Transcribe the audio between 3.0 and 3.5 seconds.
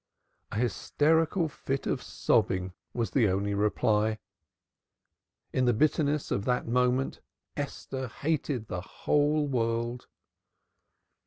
the